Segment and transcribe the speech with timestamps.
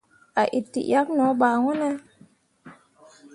[0.41, 1.89] A itǝʼyakke no ɓa wune?